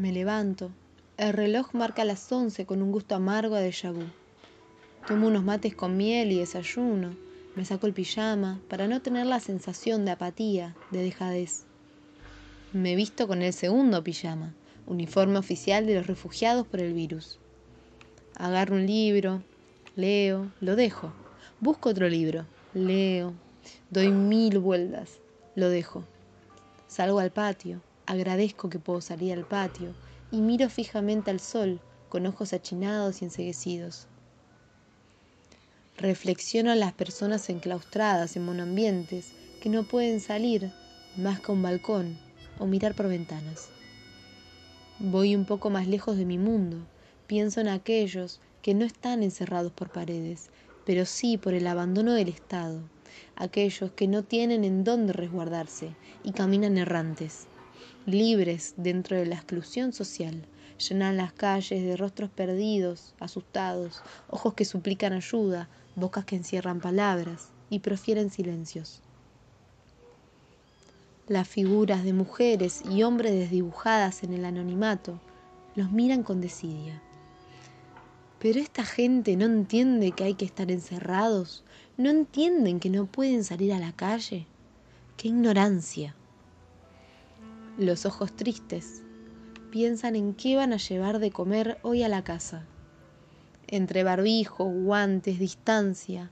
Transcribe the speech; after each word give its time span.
Me 0.00 0.12
levanto. 0.12 0.70
El 1.18 1.34
reloj 1.34 1.74
marca 1.74 2.06
las 2.06 2.32
once 2.32 2.64
con 2.64 2.80
un 2.80 2.90
gusto 2.90 3.14
amargo 3.14 3.54
a 3.54 3.60
déjà. 3.60 3.92
Tomo 5.06 5.26
unos 5.26 5.44
mates 5.44 5.74
con 5.74 5.98
miel 5.98 6.32
y 6.32 6.38
desayuno. 6.38 7.14
Me 7.54 7.66
saco 7.66 7.86
el 7.86 7.92
pijama 7.92 8.62
para 8.70 8.88
no 8.88 9.02
tener 9.02 9.26
la 9.26 9.40
sensación 9.40 10.06
de 10.06 10.12
apatía, 10.12 10.74
de 10.90 11.02
dejadez. 11.02 11.66
Me 12.72 12.96
visto 12.96 13.28
con 13.28 13.42
el 13.42 13.52
segundo 13.52 14.02
pijama, 14.02 14.54
uniforme 14.86 15.36
oficial 15.36 15.84
de 15.84 15.96
los 15.96 16.06
refugiados 16.06 16.66
por 16.66 16.80
el 16.80 16.94
virus. 16.94 17.38
Agarro 18.36 18.76
un 18.76 18.86
libro, 18.86 19.42
leo, 19.96 20.50
lo 20.62 20.76
dejo. 20.76 21.12
Busco 21.60 21.90
otro 21.90 22.08
libro, 22.08 22.46
leo, 22.72 23.34
doy 23.90 24.08
mil 24.08 24.60
vueltas, 24.60 25.18
lo 25.56 25.68
dejo. 25.68 26.04
Salgo 26.86 27.18
al 27.18 27.32
patio, 27.32 27.82
agradezco 28.10 28.68
que 28.68 28.80
puedo 28.80 29.00
salir 29.00 29.32
al 29.32 29.46
patio 29.46 29.94
y 30.32 30.40
miro 30.40 30.68
fijamente 30.68 31.30
al 31.30 31.38
sol 31.38 31.80
con 32.08 32.26
ojos 32.26 32.52
achinados 32.52 33.22
y 33.22 33.26
enseguecidos. 33.26 34.08
Reflexiono 35.96 36.72
a 36.72 36.74
las 36.74 36.92
personas 36.92 37.48
enclaustradas 37.48 38.34
en 38.34 38.44
monoambientes 38.44 39.32
que 39.62 39.68
no 39.68 39.84
pueden 39.84 40.18
salir 40.18 40.72
más 41.16 41.38
que 41.38 41.52
a 41.52 41.54
un 41.54 41.62
balcón 41.62 42.18
o 42.58 42.66
mirar 42.66 42.96
por 42.96 43.06
ventanas. 43.06 43.68
Voy 44.98 45.36
un 45.36 45.44
poco 45.44 45.70
más 45.70 45.86
lejos 45.86 46.16
de 46.16 46.24
mi 46.24 46.36
mundo, 46.36 46.78
pienso 47.28 47.60
en 47.60 47.68
aquellos 47.68 48.40
que 48.60 48.74
no 48.74 48.84
están 48.84 49.22
encerrados 49.22 49.70
por 49.70 49.90
paredes, 49.90 50.50
pero 50.84 51.06
sí 51.06 51.38
por 51.38 51.54
el 51.54 51.68
abandono 51.68 52.14
del 52.14 52.28
Estado, 52.28 52.80
aquellos 53.36 53.92
que 53.92 54.08
no 54.08 54.24
tienen 54.24 54.64
en 54.64 54.82
dónde 54.82 55.12
resguardarse 55.12 55.94
y 56.24 56.32
caminan 56.32 56.76
errantes, 56.76 57.46
libres 58.10 58.74
dentro 58.76 59.16
de 59.16 59.26
la 59.26 59.36
exclusión 59.36 59.92
social, 59.92 60.46
llenan 60.78 61.16
las 61.16 61.32
calles 61.32 61.82
de 61.82 61.96
rostros 61.96 62.30
perdidos, 62.30 63.14
asustados, 63.20 64.02
ojos 64.28 64.54
que 64.54 64.64
suplican 64.64 65.12
ayuda, 65.12 65.68
bocas 65.96 66.24
que 66.24 66.36
encierran 66.36 66.80
palabras 66.80 67.48
y 67.68 67.80
profieren 67.80 68.30
silencios. 68.30 69.02
Las 71.28 71.46
figuras 71.46 72.02
de 72.02 72.12
mujeres 72.12 72.82
y 72.90 73.02
hombres 73.02 73.32
desdibujadas 73.32 74.24
en 74.24 74.34
el 74.34 74.44
anonimato 74.44 75.20
los 75.76 75.92
miran 75.92 76.22
con 76.22 76.40
desidia. 76.40 77.00
Pero 78.40 78.58
esta 78.58 78.84
gente 78.84 79.36
no 79.36 79.44
entiende 79.44 80.12
que 80.12 80.24
hay 80.24 80.34
que 80.34 80.44
estar 80.44 80.70
encerrados, 80.70 81.62
no 81.96 82.10
entienden 82.10 82.80
que 82.80 82.90
no 82.90 83.06
pueden 83.06 83.44
salir 83.44 83.72
a 83.72 83.78
la 83.78 83.92
calle. 83.92 84.46
¡Qué 85.16 85.28
ignorancia! 85.28 86.16
Los 87.78 88.04
ojos 88.04 88.34
tristes 88.34 89.02
piensan 89.70 90.16
en 90.16 90.34
qué 90.34 90.56
van 90.56 90.72
a 90.72 90.76
llevar 90.76 91.20
de 91.20 91.30
comer 91.30 91.78
hoy 91.82 92.02
a 92.02 92.08
la 92.08 92.24
casa. 92.24 92.66
Entre 93.68 94.02
barbijo, 94.02 94.64
guantes, 94.64 95.38
distancia, 95.38 96.30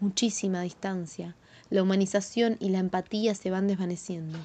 muchísima 0.00 0.62
distancia, 0.62 1.36
la 1.70 1.82
humanización 1.82 2.56
y 2.58 2.70
la 2.70 2.78
empatía 2.78 3.34
se 3.34 3.50
van 3.50 3.68
desvaneciendo, 3.68 4.38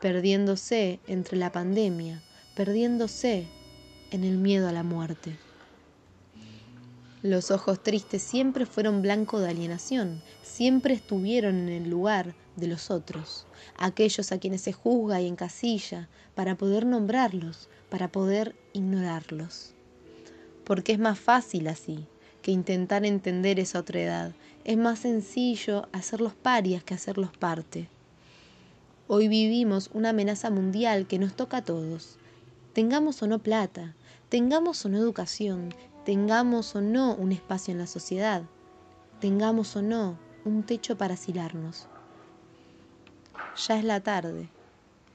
perdiéndose 0.00 0.98
entre 1.06 1.36
la 1.36 1.52
pandemia, 1.52 2.22
perdiéndose 2.56 3.46
en 4.10 4.24
el 4.24 4.38
miedo 4.38 4.68
a 4.68 4.72
la 4.72 4.82
muerte. 4.82 5.36
Los 7.22 7.50
ojos 7.50 7.82
tristes 7.82 8.22
siempre 8.22 8.64
fueron 8.66 9.02
blanco 9.02 9.38
de 9.38 9.50
alienación, 9.50 10.22
siempre 10.42 10.94
estuvieron 10.94 11.56
en 11.56 11.68
el 11.68 11.90
lugar 11.90 12.34
de 12.56 12.66
los 12.66 12.90
otros, 12.90 13.46
aquellos 13.76 14.32
a 14.32 14.38
quienes 14.38 14.60
se 14.60 14.72
juzga 14.72 15.20
y 15.20 15.28
encasilla, 15.28 16.08
para 16.34 16.56
poder 16.56 16.86
nombrarlos, 16.86 17.68
para 17.90 18.08
poder 18.08 18.56
ignorarlos. 18.72 19.74
Porque 20.64 20.92
es 20.92 20.98
más 20.98 21.18
fácil 21.18 21.68
así 21.68 22.06
que 22.42 22.50
intentar 22.50 23.06
entender 23.06 23.58
esa 23.60 23.78
otra 23.78 24.00
edad. 24.00 24.32
Es 24.64 24.76
más 24.76 25.00
sencillo 25.00 25.88
hacerlos 25.92 26.34
parias 26.34 26.82
que 26.84 26.94
hacerlos 26.94 27.30
parte. 27.36 27.88
Hoy 29.06 29.28
vivimos 29.28 29.90
una 29.92 30.10
amenaza 30.10 30.50
mundial 30.50 31.06
que 31.06 31.18
nos 31.18 31.34
toca 31.34 31.58
a 31.58 31.64
todos. 31.64 32.18
Tengamos 32.72 33.22
o 33.22 33.26
no 33.26 33.38
plata, 33.40 33.94
tengamos 34.28 34.84
o 34.84 34.88
no 34.88 34.98
educación, 34.98 35.74
tengamos 36.04 36.74
o 36.74 36.80
no 36.80 37.14
un 37.14 37.32
espacio 37.32 37.72
en 37.72 37.78
la 37.78 37.86
sociedad, 37.86 38.42
tengamos 39.20 39.76
o 39.76 39.82
no 39.82 40.18
un 40.44 40.62
techo 40.62 40.96
para 40.96 41.14
asilarnos. 41.14 41.88
Ya 43.54 43.78
es 43.78 43.84
la 43.84 44.00
tarde 44.00 44.48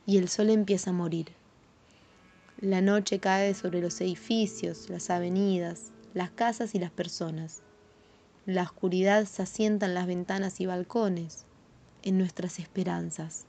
y 0.06 0.18
el 0.18 0.30
sol 0.30 0.52
empieza 0.52 0.92
a 0.92 0.94
morir. 0.94 1.32
La 2.62 2.82
noche 2.82 3.20
cae 3.20 3.56
sobre 3.56 3.82
los 3.82 4.00
edificios, 4.00 4.90
las 4.90 5.10
avenidas, 5.10 5.92
las 6.14 6.30
casas 6.30 6.76
y 6.76 6.80
las 6.80 6.92
personas. 6.92 7.62
La 8.46 8.64
oscuridad 8.64 9.26
se 9.26 9.42
asienta 9.42 9.88
en 9.88 9.96
las 9.96 10.06
ventanas 10.06 10.62
y 10.62 10.68
balcones, 10.68 11.46
en 12.04 12.20
nuestras 12.20 12.60
esperanzas. 12.60 13.46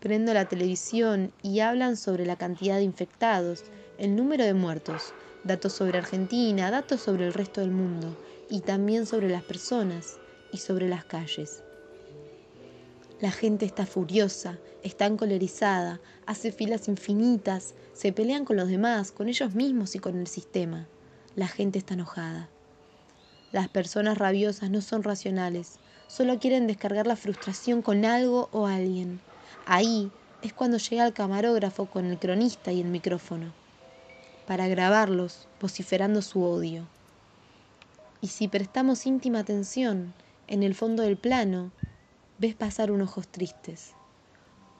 Prendo 0.00 0.34
la 0.34 0.44
televisión 0.44 1.32
y 1.42 1.60
hablan 1.60 1.96
sobre 1.96 2.26
la 2.26 2.36
cantidad 2.36 2.76
de 2.76 2.82
infectados, 2.82 3.64
el 3.98 4.16
número 4.16 4.44
de 4.44 4.54
muertos, 4.54 5.14
datos 5.44 5.72
sobre 5.72 5.98
Argentina, 5.98 6.70
datos 6.70 7.00
sobre 7.00 7.26
el 7.26 7.32
resto 7.32 7.62
del 7.62 7.70
mundo 7.70 8.16
y 8.50 8.60
también 8.60 9.06
sobre 9.06 9.30
las 9.30 9.42
personas 9.42 10.18
y 10.52 10.58
sobre 10.58 10.88
las 10.88 11.04
calles. 11.06 11.62
La 13.20 13.30
gente 13.30 13.66
está 13.66 13.84
furiosa, 13.84 14.58
está 14.82 15.04
encolerizada, 15.04 16.00
hace 16.24 16.52
filas 16.52 16.88
infinitas, 16.88 17.74
se 17.92 18.14
pelean 18.14 18.46
con 18.46 18.56
los 18.56 18.68
demás, 18.68 19.12
con 19.12 19.28
ellos 19.28 19.54
mismos 19.54 19.94
y 19.94 19.98
con 19.98 20.18
el 20.18 20.26
sistema. 20.26 20.86
La 21.36 21.46
gente 21.46 21.78
está 21.78 21.92
enojada. 21.92 22.48
Las 23.52 23.68
personas 23.68 24.16
rabiosas 24.16 24.70
no 24.70 24.80
son 24.80 25.02
racionales, 25.02 25.80
solo 26.06 26.38
quieren 26.38 26.66
descargar 26.66 27.06
la 27.06 27.14
frustración 27.14 27.82
con 27.82 28.06
algo 28.06 28.48
o 28.52 28.66
alguien. 28.66 29.20
Ahí 29.66 30.10
es 30.40 30.54
cuando 30.54 30.78
llega 30.78 31.06
el 31.06 31.12
camarógrafo 31.12 31.86
con 31.86 32.06
el 32.06 32.18
cronista 32.18 32.72
y 32.72 32.80
el 32.80 32.88
micrófono, 32.88 33.52
para 34.46 34.66
grabarlos 34.66 35.46
vociferando 35.60 36.22
su 36.22 36.42
odio. 36.42 36.86
Y 38.22 38.28
si 38.28 38.48
prestamos 38.48 39.04
íntima 39.04 39.40
atención, 39.40 40.14
en 40.46 40.62
el 40.62 40.74
fondo 40.74 41.02
del 41.02 41.18
plano 41.18 41.70
ves 42.40 42.54
pasar 42.54 42.90
unos 42.90 43.10
ojos 43.10 43.28
tristes, 43.28 43.92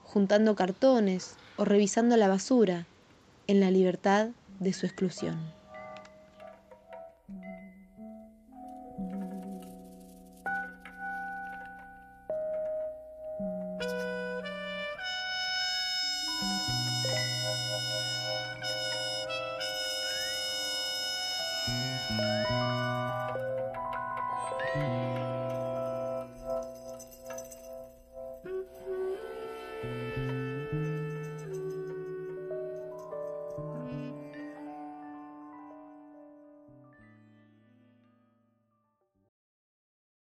juntando 0.03 0.55
cartones 0.55 1.35
o 1.57 1.65
revisando 1.65 2.17
la 2.17 2.27
basura 2.27 2.87
en 3.45 3.59
la 3.59 3.69
libertad 3.69 4.29
de 4.59 4.73
su 4.73 4.87
exclusión. 4.87 5.39